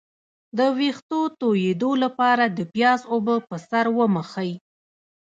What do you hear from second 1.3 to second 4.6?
تویدو لپاره د پیاز اوبه په سر ومښئ